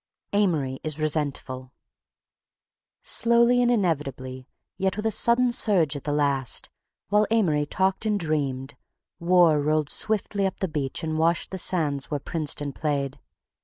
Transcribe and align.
AMORY 0.33 0.79
IS 0.83 0.97
RESENTFUL 0.97 1.71
Slowly 3.03 3.61
and 3.61 3.69
inevitably, 3.69 4.47
yet 4.75 4.97
with 4.97 5.05
a 5.05 5.11
sudden 5.11 5.51
surge 5.51 5.95
at 5.95 6.05
the 6.05 6.11
last, 6.11 6.71
while 7.09 7.27
Amory 7.29 7.67
talked 7.67 8.07
and 8.07 8.19
dreamed, 8.19 8.73
war 9.19 9.61
rolled 9.61 9.89
swiftly 9.89 10.47
up 10.47 10.59
the 10.59 10.67
beach 10.67 11.03
and 11.03 11.19
washed 11.19 11.51
the 11.51 11.59
sands 11.59 12.09
where 12.09 12.19
Princeton 12.19 12.73
played. 12.73 13.19